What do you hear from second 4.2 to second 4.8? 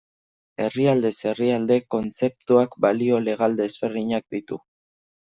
ditu.